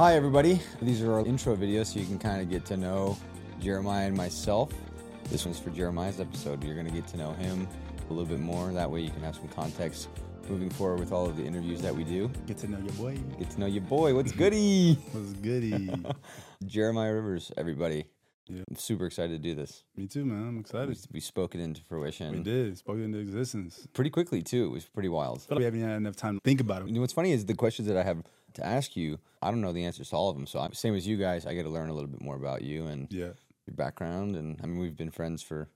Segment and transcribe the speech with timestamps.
[0.00, 0.58] Hi, everybody.
[0.80, 3.18] These are our intro videos so you can kind of get to know
[3.60, 4.72] Jeremiah and myself.
[5.24, 6.64] This one's for Jeremiah's episode.
[6.64, 7.68] You're going to get to know him
[8.08, 8.72] a little bit more.
[8.72, 10.08] That way, you can have some context
[10.48, 12.30] moving forward with all of the interviews that we do.
[12.46, 13.18] Get to know your boy.
[13.38, 14.14] Get to know your boy.
[14.14, 14.94] What's goody?
[15.12, 15.92] What's goody?
[16.64, 18.06] Jeremiah Rivers, everybody.
[18.50, 18.62] Yeah.
[18.68, 19.84] I'm super excited to do this.
[19.96, 20.48] Me too, man.
[20.48, 20.98] I'm excited.
[21.12, 22.76] we spoke it into fruition We did.
[22.78, 23.86] Spoke it into existence.
[23.92, 24.64] pretty quickly, too.
[24.66, 25.44] It was pretty wild.
[25.48, 26.92] But we haven't had enough time to think about You it.
[26.94, 28.22] know, what's funny is the questions that I have
[28.54, 30.46] to ask you, I don't know the answers to all of them.
[30.46, 32.62] So, I'm, same as you guys, I get to learn a little bit more about
[32.62, 33.30] you and Yeah.
[33.66, 34.34] your background.
[34.36, 35.68] And I mean, we've been friends for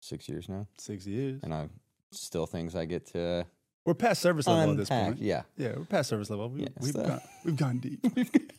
[0.00, 1.40] six years now, Six years.
[1.42, 1.68] and I
[2.12, 3.44] still things I get to
[3.84, 5.06] We're past service level at this unpack.
[5.14, 5.20] point.
[5.20, 6.48] Yeah, Yeah, we're past service level.
[6.50, 8.04] We, Yeah, so- gone, we've gone deep.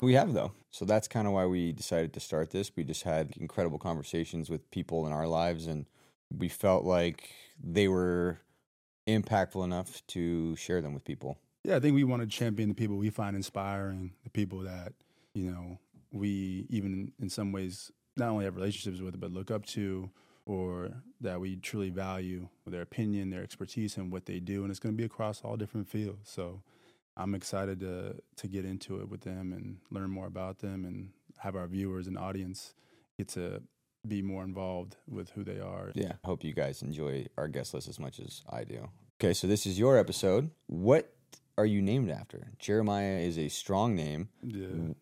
[0.00, 0.52] we have though.
[0.70, 2.72] So that's kind of why we decided to start this.
[2.74, 5.86] We just had incredible conversations with people in our lives, and
[6.36, 7.30] we felt like
[7.62, 8.40] they were
[9.06, 11.38] impactful enough to share them with people.
[11.62, 14.92] Yeah, I think we want to champion the people we find inspiring, the people that,
[15.34, 15.78] you know,
[16.12, 20.10] we even in some ways not only have relationships with, but look up to,
[20.46, 24.62] or that we truly value their opinion, their expertise, and what they do.
[24.62, 26.30] And it's going to be across all different fields.
[26.30, 26.62] So
[27.16, 31.10] I'm excited to to get into it with them and learn more about them and
[31.38, 32.74] have our viewers and audience
[33.18, 33.62] get to
[34.06, 35.92] be more involved with who they are.
[35.94, 36.12] Yeah.
[36.22, 38.88] I hope you guys enjoy our guest list as much as I do.
[39.20, 40.50] Okay, so this is your episode.
[40.66, 41.14] What
[41.56, 42.48] are you named after?
[42.58, 44.28] Jeremiah is a strong name.
[44.42, 44.92] Yeah.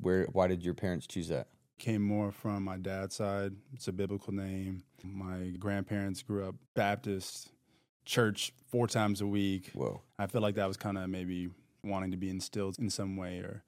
[0.00, 0.24] Where?
[0.32, 1.48] Why did your parents choose that?
[1.78, 3.54] came more from my dad's side.
[3.74, 4.82] It's a biblical name.
[5.02, 7.50] My grandparents grew up Baptist,
[8.06, 9.70] church four times a week.
[9.74, 10.00] Whoa.
[10.18, 11.50] I feel like that was kind of maybe
[11.84, 13.62] wanting to be instilled in some way or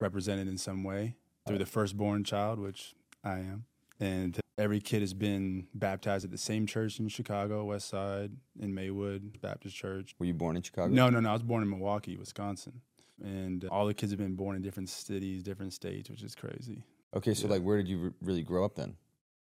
[0.00, 1.14] represented in some way
[1.46, 3.66] through the firstborn child, which I am.
[4.00, 8.74] And every kid has been baptized at the same church in Chicago, West Side, in
[8.74, 10.14] Maywood Baptist Church.
[10.18, 10.92] Were you born in Chicago?
[10.92, 11.30] No, no, no.
[11.30, 12.80] I was born in Milwaukee, Wisconsin.
[13.22, 16.82] And all the kids have been born in different cities, different states, which is crazy.
[17.14, 17.52] Okay, so Yeah.
[17.54, 18.96] like, where did you re- really grow up then?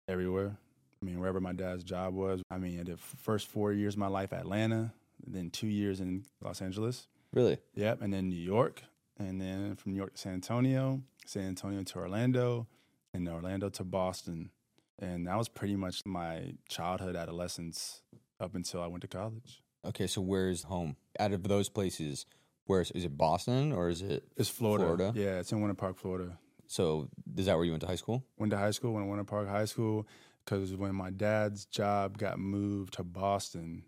[0.07, 0.55] everywhere.
[1.05, 2.41] I mean, wherever my dad's job was.
[2.49, 4.91] I mean, I did first four years of my life Atlanta,
[5.25, 7.07] then two years in Los Angeles.
[7.31, 7.59] Really?
[7.75, 8.81] Yep, and then New York,
[9.19, 12.65] and then from New York to San Antonio, San Antonio to Orlando,
[13.13, 14.49] and Orlando to Boston.
[14.97, 18.01] And that was pretty much my childhood, adolescence,
[18.39, 19.61] up until I went to college.
[19.85, 20.95] Okay, so where's home?
[21.19, 22.25] Out of those places,
[22.65, 24.23] where's is it Boston or is it?
[24.37, 24.85] It's Florida.
[24.85, 25.13] Florida?
[25.15, 26.39] Yeah, it's in Winter Park, Florida.
[26.65, 28.23] So is that where you went to high school?
[28.39, 30.07] Went to high school, went to Winter Park High School,
[30.45, 33.83] because when my dad's job got moved to Boston,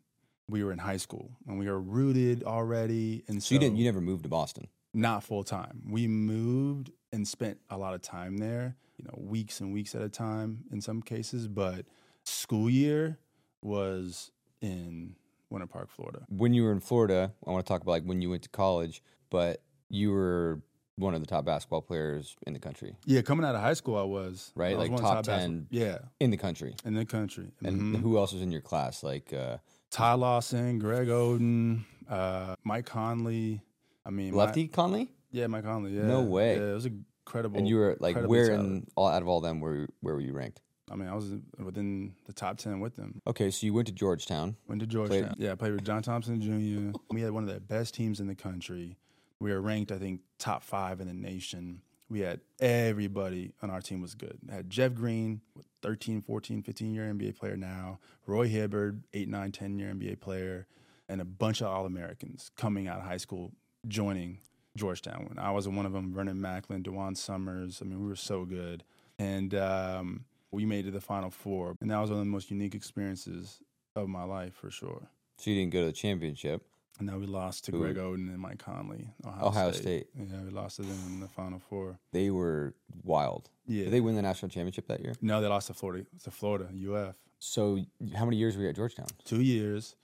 [0.50, 3.24] we were in high school and we were rooted already.
[3.28, 3.78] And so, So you didn't.
[3.78, 4.68] You never moved to Boston.
[4.94, 5.84] not full time.
[5.88, 10.02] We moved and spent a lot of time there, you know, weeks and weeks at
[10.02, 11.48] a time in some cases.
[11.48, 11.86] But
[12.26, 13.20] school year
[13.62, 14.32] was
[14.62, 15.16] in
[15.50, 16.26] Winter Park, Florida.
[16.30, 18.50] When you were in Florida, I want to talk about like when you went to
[18.50, 20.62] college, but you were
[20.98, 23.96] one of the top basketball players in the country, Yeah, coming out of high school,
[23.98, 25.68] I was Right, I was like the top 10.
[25.70, 26.76] Yeah, in the country.
[26.84, 27.52] in the country.
[27.64, 28.02] And Mhm.
[28.02, 29.04] who else was in your class?
[29.04, 29.58] Like, uh,
[29.92, 33.62] Ty Lawson, Greg Oden, uh, Mike Conley.
[34.06, 35.10] I mean, Lefty Conley?
[35.32, 35.96] yeah, Mike Conley.
[35.96, 36.58] Yeah, No way.
[36.58, 37.58] Yeah, it was incredible.
[37.60, 40.34] And you were like, where in all out of all them, where where were you
[40.34, 40.62] ranked?
[40.90, 43.22] I mean, I was within the top ten with them.
[43.28, 44.56] Okay, so you went to Georgetown.
[44.68, 45.36] Went to Georgetown.
[45.38, 46.98] Yeah, I played with John Thompson Jr.
[47.12, 48.98] We had one of the best teams in the country.
[49.40, 51.82] We were ranked, I think, top five in the nation.
[52.10, 54.38] We had everybody on our team was good.
[54.50, 55.42] had Jeff Green,
[55.82, 58.00] 13, 14, 15 year NBA player now.
[58.26, 60.68] Roy Hibbert, 8, 9, 10 year NBA player.
[61.10, 63.52] And a bunch of All Americans coming out of high school
[63.88, 64.40] joining
[64.76, 65.26] Georgetown.
[65.28, 67.82] When I was one of them, Vernon Macklin, DaJuan Summers.
[67.82, 68.84] I mean, we were so good.
[69.20, 71.76] And um, we made it to the Final Four.
[71.82, 73.60] And that was one of the most unique experiences
[73.96, 75.10] of my life for sure.
[75.38, 76.64] So you didn't go to the championship.
[77.00, 77.80] And then we lost to Who?
[77.80, 79.82] Greg Oden and Mike Conley, Ohio, Ohio State.
[79.82, 80.08] State.
[80.18, 82.00] Yeah, we lost to them in the Final Four.
[82.12, 83.50] They were wild.
[83.68, 83.84] Yeah.
[83.86, 85.14] Did they win the national championship that year?
[85.22, 86.06] no, they lost to Florida.
[86.24, 87.16] To Florida, UF.
[87.40, 87.80] So
[88.16, 89.08] how many years were you at Georgetown?
[89.26, 89.96] Two years,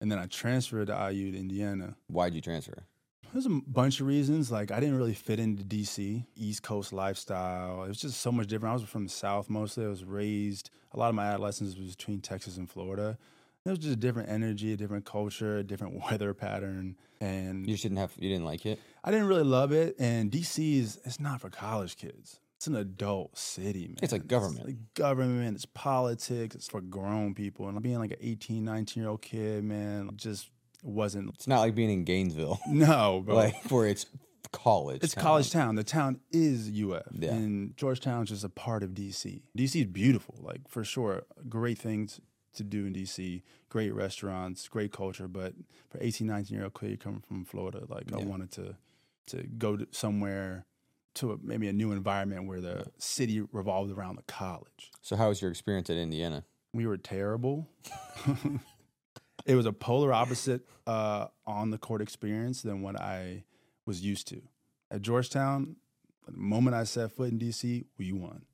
[0.00, 1.96] and then I transferred to IU to Indiana.
[2.08, 2.84] Why'd you transfer?
[3.32, 4.50] There's a bunch of reasons.
[4.52, 7.84] Like I didn't really fit into DC, East Coast lifestyle.
[7.84, 8.72] It was just so much different.
[8.72, 9.86] I was from the South mostly.
[9.86, 10.68] I was raised.
[10.92, 13.16] A lot of my adolescence was between Texas and Florida.
[13.64, 17.74] It was just a different energy, a different culture, a different weather pattern, and You
[17.74, 18.12] just didn't have.
[18.18, 18.80] You didn't like it.
[19.04, 19.96] I didn't really love it.
[19.98, 22.40] And DC is it's not for college kids.
[22.56, 23.96] It's an adult city, man.
[24.02, 24.64] It's like government.
[24.66, 27.68] like government, it's politics, it's for grown people.
[27.68, 30.48] And being like an 18, 19 year old kid, man, just
[30.84, 33.34] wasn't It's not like being in Gainesville, no, bro.
[33.34, 34.06] like where it's
[34.52, 35.02] college.
[35.02, 35.22] it's town.
[35.24, 35.74] college town.
[35.74, 37.02] The town is UF.
[37.12, 37.32] Yeah.
[37.32, 39.42] And Georgetown's just a part of DC.
[39.58, 41.22] DC is beautiful, like for sure.
[41.48, 42.20] Great things
[42.54, 45.28] to do in DC, great restaurants, great culture.
[45.28, 45.54] But
[45.90, 48.76] for 18, 19 year old kid coming from Florida, like I wanted to
[49.28, 50.66] to go to somewhere
[51.14, 54.90] to a, maybe a new environment where the city revolved around the college.
[55.00, 56.44] So how was your experience at Indiana?
[56.72, 57.68] We were terrible.
[59.46, 63.44] it was a polar opposite uh, on the court experience than what I
[63.84, 64.40] was used to.
[64.90, 65.76] At Georgetown,
[66.26, 68.46] the moment I set foot in DC, we won.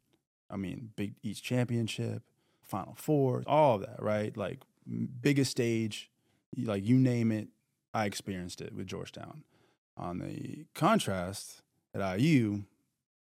[0.51, 2.23] I mean, Big East championship,
[2.69, 4.37] Final Four, all of that, right?
[4.37, 4.61] Like
[5.21, 6.11] biggest stage,
[6.57, 7.49] like you name it,
[7.95, 9.43] I experienced it with Georgetown.
[9.97, 11.63] On the contrast,
[11.95, 12.63] at IU,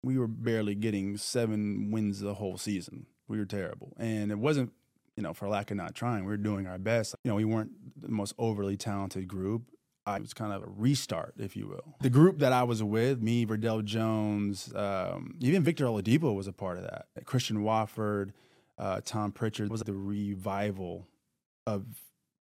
[0.02, 3.06] we were barely getting seven wins the whole season.
[3.28, 3.94] We were terrible.
[3.98, 4.72] And it wasn't,
[5.16, 6.24] you know, for lack of not trying.
[6.24, 7.14] We were doing our best.
[7.24, 9.62] You know, we weren't the most overly talented group.
[10.06, 11.96] I was kind of a restart, if you will.
[12.02, 16.52] The group that I was with, me, Verdell Jones, um, even Victor Oladipo was a
[16.52, 17.06] part of that.
[17.24, 18.34] Christian Watford,
[18.78, 21.06] uh, Tom Pritchard was the revival
[21.66, 21.84] of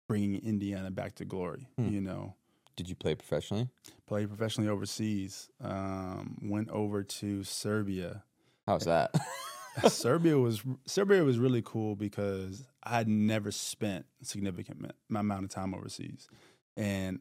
[0.08, 1.68] bringing Indiana back to glory.
[1.76, 1.88] Hmm.
[1.88, 2.34] You know,
[2.76, 3.68] did you play professionally?
[4.06, 5.48] Played professionally overseas.
[5.62, 8.24] Um, went over to Serbia.
[8.66, 9.14] How's that?
[9.88, 15.50] Serbia was Serbia was really cool because I had never spent a significant amount of
[15.50, 16.28] time overseas,
[16.76, 17.20] and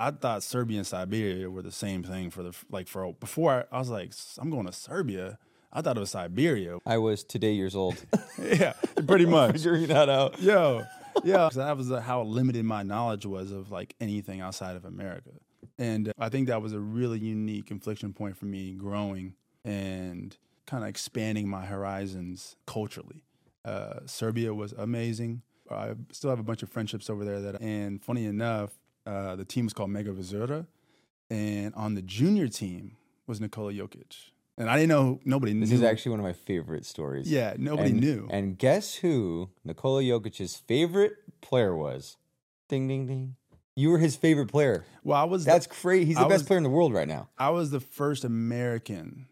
[0.00, 3.76] I thought Serbia and Siberia were the same thing for the like for before I,
[3.76, 5.38] I was like I'm going to Serbia.
[5.74, 6.78] I thought it was Siberia.
[6.86, 8.04] I was today years old.
[8.42, 8.74] yeah,
[9.06, 9.52] pretty much.
[9.52, 10.40] Figuring that out.
[10.40, 10.84] Yo,
[11.24, 15.30] yeah, that was how limited my knowledge was of like anything outside of America.
[15.78, 19.34] And I think that was a really unique inflection point for me growing
[19.64, 20.36] and
[20.66, 23.24] kind of expanding my horizons culturally.
[23.64, 25.42] Uh, Serbia was amazing.
[25.70, 29.44] I still have a bunch of friendships over there that, and funny enough, uh, the
[29.44, 30.66] team was called Mega Vizura,
[31.30, 32.96] and on the junior team
[33.26, 34.30] was Nikola Jokic.
[34.56, 35.76] And I didn't know nobody this knew.
[35.76, 37.30] This is actually one of my favorite stories.
[37.30, 38.28] Yeah, nobody and, knew.
[38.30, 42.16] And guess who Nikola Jokic's favorite player was?
[42.68, 43.36] Ding ding ding.
[43.76, 44.84] You were his favorite player.
[45.02, 45.44] Well, I was.
[45.44, 46.06] That's crazy.
[46.06, 47.28] He's the I best was, player in the world right now.
[47.36, 49.26] I was the first American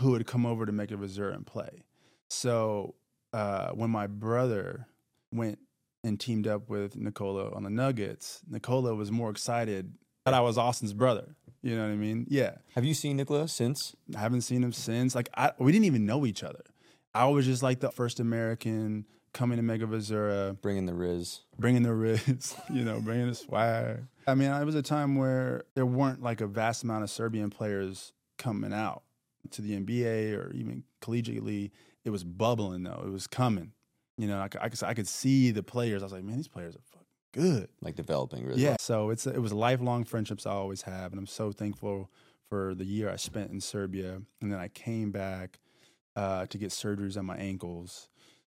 [0.00, 1.82] who had come over to Mega Vizura and play.
[2.30, 2.94] So
[3.34, 4.86] uh, when my brother
[5.32, 5.58] went
[6.02, 9.92] and teamed up with Nikola on the Nuggets, Nikola was more excited
[10.24, 11.36] that I was Austin's brother.
[11.62, 12.26] You know what I mean?
[12.28, 12.56] Yeah.
[12.74, 13.94] Have you seen Nikola since?
[14.16, 15.14] I haven't seen him since.
[15.14, 16.64] Like I, we didn't even know each other.
[17.14, 21.82] I was just like the first American coming to Mega Vizura, bringing the Riz, bringing
[21.82, 24.04] the Riz, you know, bringing the swag.
[24.26, 27.50] I mean, it was a time where there weren't like a vast amount of Serbian
[27.50, 29.02] players coming out
[29.50, 31.70] to the NBA or even collegiately.
[32.04, 33.72] It was bubbling though; it was coming.
[34.18, 36.02] You know, I, I, could, I could see the players.
[36.02, 36.82] I was like, man, these players are
[37.32, 37.68] good.
[37.80, 38.62] Like developing, really.
[38.62, 38.76] Yeah.
[38.78, 42.10] So it's it was lifelong friendships I always have, and I'm so thankful
[42.48, 45.58] for the year I spent in Serbia, and then I came back
[46.16, 48.08] uh, to get surgeries on my ankles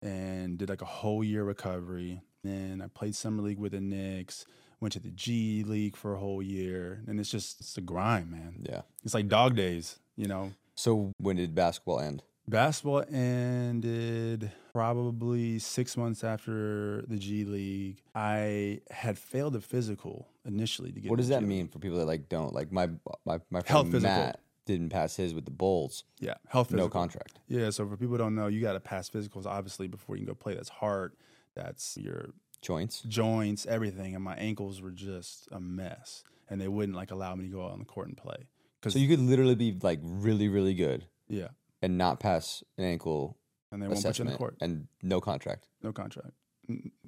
[0.01, 2.21] and did like a whole year recovery.
[2.43, 4.45] And I played summer league with the Knicks.
[4.81, 8.29] Went to the G League for a whole year, and it's just it's a grind,
[8.29, 8.65] man.
[8.69, 10.51] Yeah, it's like dog days, you know.
[10.75, 12.21] So when did basketball end?
[12.47, 18.01] Basketball ended probably six months after the G League.
[18.13, 21.09] I had failed a physical initially to get.
[21.09, 22.89] What does that mean for people that like don't like my
[23.25, 26.03] my my friend Health Matt didn't pass his with the Bulls.
[26.19, 26.87] Yeah, health physical.
[26.87, 27.39] no contract.
[27.47, 30.25] Yeah, so for people who don't know, you got to pass physicals obviously before you
[30.25, 30.53] can go play.
[30.53, 31.17] That's heart,
[31.55, 32.29] that's your
[32.61, 37.35] joints, joints, everything, and my ankles were just a mess, and they wouldn't like allow
[37.35, 38.47] me to go out on the court and play.
[38.87, 41.05] So you could literally be like really, really good.
[41.29, 41.49] Yeah.
[41.83, 43.37] And not pass an ankle
[43.73, 44.55] and they won't put you in the court.
[44.61, 45.67] And no contract.
[45.81, 46.31] No contract.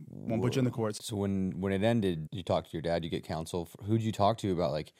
[0.09, 1.05] Won't put you in the courts.
[1.05, 3.03] So when when it ended, you talked to your dad.
[3.03, 3.69] You get counsel.
[3.85, 4.91] Who'd you talk to about like?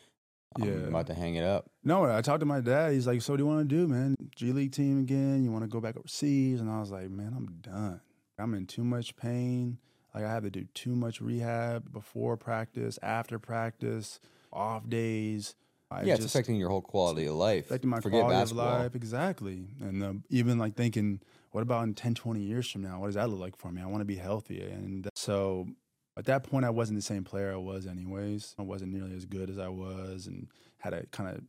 [0.56, 0.88] I'm yeah.
[0.88, 1.70] about to hang it up.
[1.84, 2.94] No, I talked to my dad.
[2.94, 4.16] He's like, "So what do you want to do, man?
[4.34, 5.44] G League team again?
[5.44, 8.00] You want to go back overseas?" And I was like, "Man, I'm done.
[8.38, 9.80] I'm in too much pain.
[10.14, 14.22] Like I have to do too much rehab before practice, after practice,
[14.54, 15.56] off days."
[15.92, 17.66] I yeah, it's affecting your whole quality of life.
[17.66, 18.68] Affecting my Forget quality basketball.
[18.68, 19.68] of life, exactly.
[19.80, 23.00] And uh, even like thinking, what about in 10, 20 years from now?
[23.00, 23.82] What does that look like for me?
[23.82, 24.62] I want to be healthy.
[24.62, 25.68] And so
[26.18, 28.56] at that point, I wasn't the same player I was, anyways.
[28.58, 30.48] I wasn't nearly as good as I was, and
[30.80, 31.44] had to kind of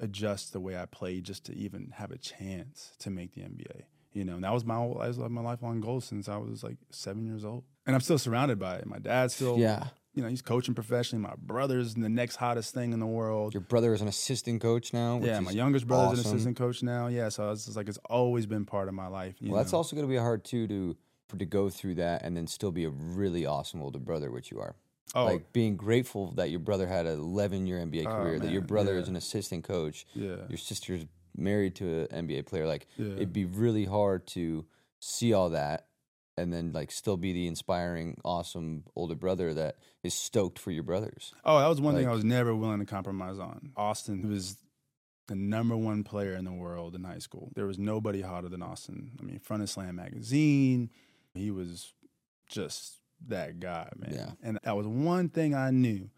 [0.00, 3.82] adjust the way I played just to even have a chance to make the NBA.
[4.12, 6.76] You know, and that was my that was my lifelong goal since I was like
[6.90, 7.64] seven years old.
[7.86, 8.86] And I'm still surrounded by it.
[8.86, 11.22] My dad's still yeah you know, he's coaching professionally.
[11.22, 13.54] My brother's the next hottest thing in the world.
[13.54, 15.20] Your brother is an assistant coach now.
[15.22, 16.30] yeah, my youngest brother's awesome.
[16.30, 17.06] an assistant coach now.
[17.06, 19.36] Yeah, so it's just like it's always been part of my life.
[19.40, 19.56] well, know?
[19.56, 20.96] that's also going to be hard too to
[21.28, 24.50] for, to go through that and then still be a really awesome older brother, which
[24.50, 24.76] you are.
[25.14, 25.24] Oh.
[25.24, 28.50] Like being grateful that your brother had an 11 year NBA oh, career, oh, that
[28.50, 29.00] your brother yeah.
[29.00, 30.06] is an assistant coach.
[30.14, 30.36] Yeah.
[30.48, 31.04] Your sister's
[31.36, 32.66] married to an NBA player.
[32.66, 33.14] Like yeah.
[33.14, 34.66] it'd be really hard to
[35.00, 35.86] see all that
[36.36, 40.82] and then like still be the inspiring, awesome older brother that is stoked for your
[40.82, 41.34] brothers.
[41.44, 43.72] Oh, that was one like, thing I was never willing to compromise on.
[43.76, 44.56] Austin was
[45.28, 47.52] the number one player in the world in high school.
[47.54, 49.12] There was nobody hotter than Austin.
[49.20, 50.90] I mean, front of Slam magazine,
[51.34, 51.92] he was
[52.48, 52.98] just
[53.28, 54.12] that guy, man.
[54.12, 54.30] Yeah.
[54.42, 56.10] And that was one thing I knew.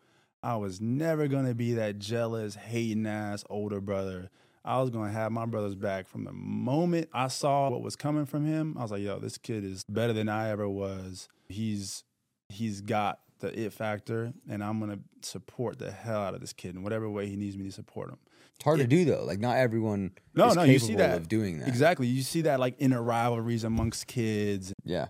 [0.43, 4.31] I was never gonna be that jealous, hating ass older brother.
[4.65, 8.25] I was gonna have my brother's back from the moment I saw what was coming
[8.25, 8.77] from him.
[8.79, 11.29] I was like, yo, this kid is better than I ever was.
[11.49, 12.05] He's
[12.49, 16.75] he's got the it factor, and I'm gonna support the hell out of this kid
[16.75, 18.19] in whatever way he needs me to support him.
[18.55, 19.25] It's hard to do though.
[19.25, 21.69] Like not everyone No, no, you see that of doing that.
[21.69, 22.07] Exactly.
[22.07, 24.73] You see that like inner rivalries amongst kids.
[24.85, 25.09] Yeah.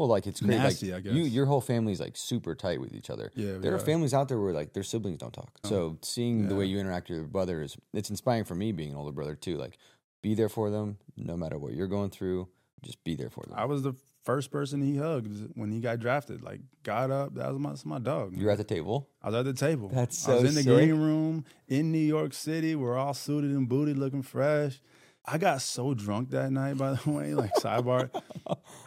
[0.00, 0.56] Well, like it's crazy.
[0.56, 1.12] Nasty, I like, guess.
[1.12, 3.30] You, your whole family's like super tight with each other.
[3.34, 3.78] Yeah, there are are.
[3.78, 5.50] families out there where like their siblings don't talk.
[5.64, 5.68] Oh.
[5.68, 8.92] So seeing the way you interact with your brother is it's inspiring for me being
[8.92, 9.58] an older brother too.
[9.58, 9.76] Like
[10.22, 12.48] be there for them no matter what you're going through.
[12.82, 13.52] Just be there for them.
[13.58, 13.92] I was the
[14.24, 16.42] first person he hugged when he got drafted.
[16.42, 17.34] Like got up.
[17.34, 18.32] That was my my dog.
[18.32, 18.40] man.
[18.40, 19.10] You're at the table.
[19.22, 19.90] I was at the table.
[19.92, 20.72] That's so I was in the sick.
[20.72, 22.74] green room in New York City.
[22.74, 24.80] We're all suited and booted, looking fresh.
[25.24, 27.34] I got so drunk that night, by the way.
[27.34, 28.10] Like sidebar,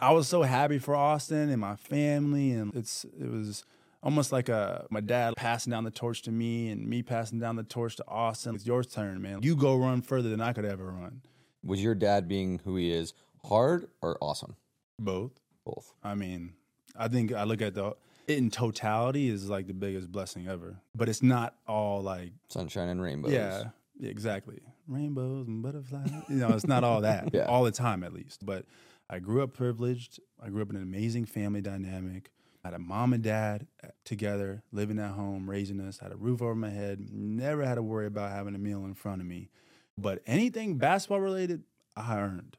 [0.00, 3.64] I was so happy for Austin and my family, and it's it was
[4.02, 7.56] almost like a my dad passing down the torch to me, and me passing down
[7.56, 8.54] the torch to Austin.
[8.54, 9.40] It's your turn, man.
[9.42, 11.22] You go run further than I could ever run.
[11.64, 13.14] Was your dad being who he is
[13.44, 14.56] hard or awesome?
[14.98, 15.32] Both.
[15.64, 15.94] Both.
[16.02, 16.52] I mean,
[16.96, 17.94] I think I look at the
[18.26, 20.76] it in totality is like the biggest blessing ever.
[20.94, 23.32] But it's not all like Sunshine and rainbows.
[23.32, 23.64] Yeah, yeah,
[24.02, 24.60] exactly.
[24.86, 26.10] Rainbows and butterflies.
[26.28, 27.44] you know, it's not all that Yeah.
[27.46, 28.44] all the time, at least.
[28.44, 28.66] But
[29.08, 30.20] I grew up privileged.
[30.42, 32.30] I grew up in an amazing family dynamic.
[32.64, 35.98] I had a mom and dad uh, together, living at home, raising us.
[35.98, 37.08] Had a roof over my head.
[37.12, 39.50] Never had to worry about having a meal in front of me.
[39.98, 42.56] But anything basketball related, I earned.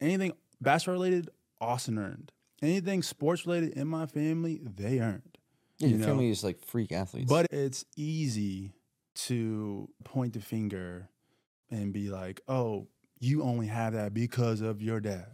[0.00, 1.30] Anything basketball related,
[1.60, 2.32] Austin earned.
[2.62, 5.38] Anything sports related in my family, they earned.
[5.78, 6.06] Yeah, your you know?
[6.06, 7.28] family is like freak athletes.
[7.28, 8.72] But it's easy
[9.26, 11.08] to point the finger
[11.70, 12.86] and be like, oh,
[13.20, 15.26] you only have that because of your dad.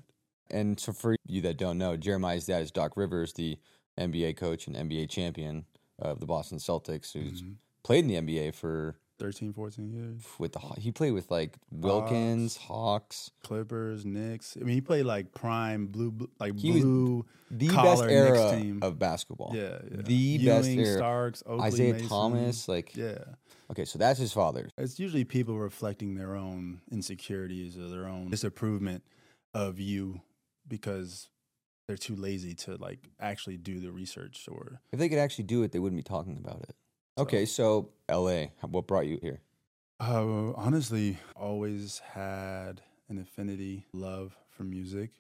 [0.51, 3.59] And so, for you that don't know, Jeremiah's dad is Doc Rivers, the
[3.99, 5.65] NBA coach and NBA champion
[5.99, 7.55] of the Boston Celtics, who's Mhm.
[7.83, 10.23] played in the NBA for 13, 14 years.
[10.39, 14.57] with the he played with like Wilkins, Hawks, Clippers, Knicks.
[14.61, 17.25] I mean, he played like prime blue, blue like He blue.
[17.51, 18.79] the best Collar Knicks era team.
[18.83, 19.53] of basketball.
[19.55, 20.03] yeah, yeah.
[20.03, 20.97] the best Ewing, era.
[20.99, 22.09] Starks, Oakley, Isaiah Mason.
[22.09, 23.25] Thomas, like Yeah.
[23.75, 24.69] Okay, so that's his father.
[24.79, 29.01] It's usually people reflecting their own insecurities or their own disapproval
[29.53, 30.21] of you
[30.67, 31.29] because
[31.89, 35.63] they're too lazy to like actually do the research or If they could actually do
[35.65, 36.75] it, they wouldn't be talking about it.
[37.19, 38.53] Okay, so L.A.
[38.63, 39.41] What brought you here?
[40.01, 45.11] Uh, honestly, always had an affinity, love for music.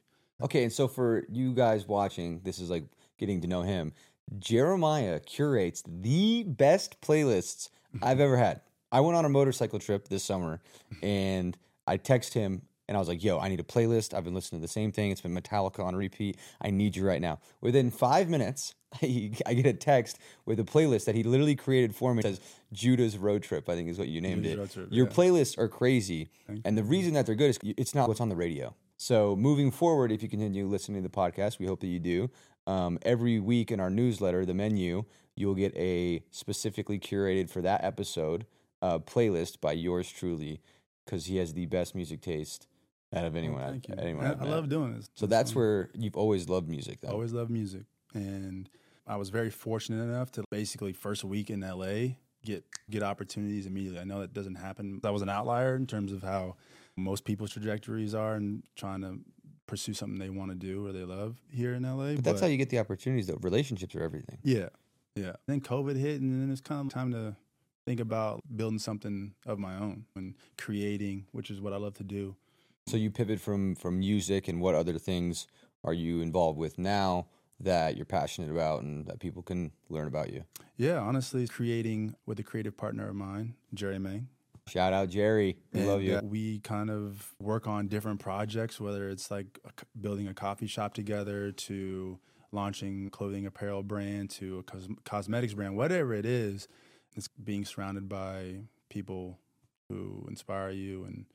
[0.41, 2.85] Okay, and so for you guys watching, this is like
[3.19, 3.93] getting to know him.
[4.39, 7.69] Jeremiah curates the best playlists
[8.03, 8.61] I've ever had.
[8.91, 10.61] I went on a motorcycle trip this summer
[11.03, 14.15] and I text him and I was like, yo, I need a playlist.
[14.15, 15.11] I've been listening to the same thing.
[15.11, 16.39] It's been Metallica on repeat.
[16.61, 17.41] I need you right now.
[17.61, 21.95] Within five minutes, I, I get a text with a playlist that he literally created
[21.95, 22.21] for me.
[22.21, 22.41] It says
[22.73, 24.75] Judah's Road Trip, I think is what you named Judah's it.
[24.75, 25.13] Trip, Your yeah.
[25.13, 26.29] playlists are crazy.
[26.47, 28.75] Thank And the reason that they're good is it's not what's on the radio.
[28.97, 32.31] So moving forward, if you continue listening to the podcast, we hope that you do.
[32.67, 35.05] Um, every week in our newsletter, the menu,
[35.37, 38.47] you'll get a specifically curated for that episode
[38.83, 40.61] uh, playlist by yours truly,
[41.05, 42.67] because he has the best music taste
[43.15, 43.59] out of anyone.
[43.59, 43.95] Well, I've- thank you.
[44.03, 45.09] anyone I, I love doing this.
[45.15, 47.01] So that's where you've always loved music.
[47.01, 47.11] Then.
[47.11, 47.83] always loved music,
[48.15, 48.69] and
[49.07, 54.01] I was very fortunate enough to basically first week in LA get get opportunities immediately.
[54.01, 55.01] I know that doesn't happen.
[55.05, 56.57] I was an outlier in terms of how
[56.97, 59.19] most people's trajectories are and trying to
[59.67, 62.15] pursue something they want to do or they love here in LA.
[62.15, 63.27] But that's how you get the opportunities.
[63.27, 64.39] Though relationships are everything.
[64.43, 64.69] Yeah,
[65.15, 65.33] yeah.
[65.47, 67.37] Then COVID hit, and then it's kind of time to
[67.87, 72.05] think about building something of my own and creating, which is what I love to
[72.05, 72.37] do.
[72.87, 75.47] So you pivot from from music and what other things
[75.85, 77.27] are you involved with now
[77.61, 80.45] that you're passionate about and that people can learn about you?
[80.77, 84.29] Yeah, honestly, creating with a creative partner of mine, Jerry Mang.
[84.67, 85.59] Shout out Jerry.
[85.73, 86.17] We And, love you.
[86.17, 90.35] uh, we kind of work on different projects, whether it's like a c building a
[90.35, 92.19] coffee shop together to
[92.51, 96.67] launching clothing apparel brand to a cos- cosmetics brand, whatever it is.
[97.15, 99.39] It's being surrounded by people
[99.89, 101.27] who inspire you and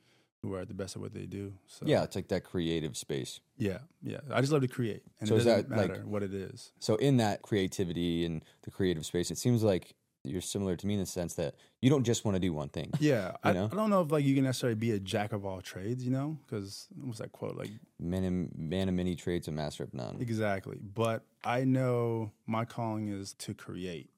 [0.42, 1.54] who are at the best at what they do.
[1.68, 3.42] So yeah, it's like that creative space.
[3.58, 4.22] yeah, yeah.
[4.32, 6.72] I just love to create, and So it doesn't that, like- matter what it is.
[6.80, 10.96] So in that creativity and the creative space, it seems like you're similar to me
[10.96, 12.92] in the sense that you don't just want to do one thing.
[13.00, 13.52] Yeah, I?
[13.52, 16.12] I don't know if like you can necessarily be a jack of all trades, you
[16.12, 17.72] know, because what's that quote like?
[18.00, 20.18] Man, in, man of many trades, a master of none.
[20.20, 20.78] Exactly.
[20.82, 24.10] But I know my calling is to create.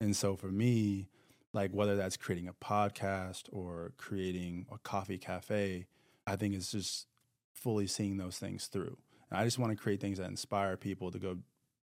[0.00, 1.08] And so for me,
[1.52, 5.86] like whether that's creating a podcast or creating a coffee cafe,
[6.26, 7.06] I think it's just
[7.54, 8.98] fully seeing those things through.
[9.30, 11.38] And I just want to create things that inspire people to go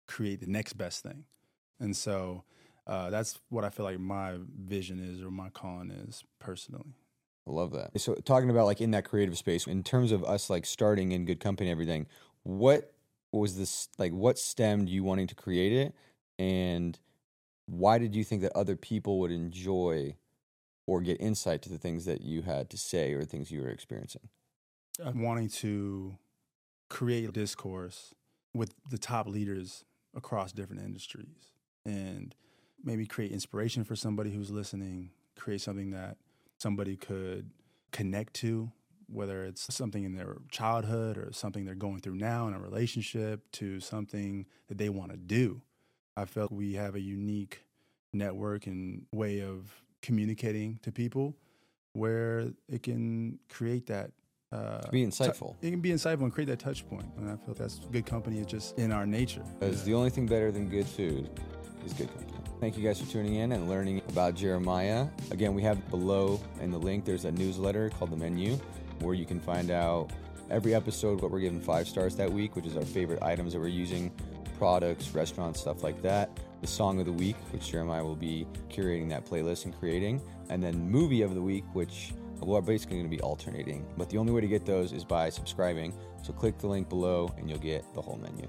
[0.07, 1.25] create the next best thing.
[1.79, 2.45] And so
[2.88, 6.96] uh, that's what I feel like my vision is or my calling is personally.
[7.48, 8.00] I love that.
[8.00, 11.25] So talking about like in that creative space, in terms of us like starting in
[11.25, 12.08] good company and everything,
[12.44, 12.94] what
[13.32, 15.94] was this like what stemmed you wanting to create it
[16.39, 16.98] and
[17.65, 20.15] why did you think that other people would enjoy
[20.86, 23.70] or get insight to the things that you had to say or things you were
[23.70, 24.29] experiencing?
[25.03, 26.17] I'm wanting to
[26.89, 28.13] create discourse
[28.53, 29.84] with the top leaders
[30.15, 31.51] across different industries
[31.86, 32.34] and
[32.84, 36.17] maybe create inspiration for somebody who's listening, create something that
[36.57, 37.50] somebody could
[37.91, 38.72] connect to,
[39.07, 43.50] whether it's something in their childhood or something they're going through now in a relationship
[43.53, 45.62] to something that they want to do.
[46.15, 47.63] I felt we have a unique
[48.13, 51.36] network and way of communicating to people
[51.93, 54.12] where it can create that
[54.51, 55.60] uh, be insightful.
[55.62, 57.05] T- it can be insightful and create that touch point.
[57.17, 59.43] And I feel that's good company is just in our nature.
[59.60, 61.29] Because the only thing better than good food
[61.86, 62.37] is good company.
[62.59, 65.05] Thank you guys for tuning in and learning about Jeremiah.
[65.29, 68.55] Again, we have below in the link, there's a newsletter called The Menu
[68.99, 70.09] where you can find out
[70.49, 73.59] every episode what we're giving five stars that week, which is our favorite items that
[73.59, 74.11] we're using,
[74.57, 76.31] products, restaurants, stuff like that.
[76.61, 80.19] The song of the week, which Jeremiah will be curating that playlist and creating.
[80.49, 83.85] And then movie of the week, which we're basically going to be alternating.
[83.97, 85.93] But the only way to get those is by subscribing.
[86.23, 88.47] So click the link below and you'll get the whole menu.